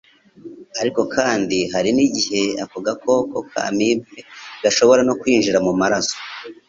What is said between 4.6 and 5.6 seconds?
gashobora no kwinjira